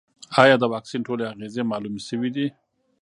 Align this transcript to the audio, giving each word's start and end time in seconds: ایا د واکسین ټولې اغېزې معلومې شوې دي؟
ایا 0.41 0.55
د 0.59 0.63
واکسین 0.73 1.01
ټولې 1.07 1.23
اغېزې 1.31 1.63
معلومې 1.71 2.01
شوې 2.07 2.29
دي؟ 2.35 2.47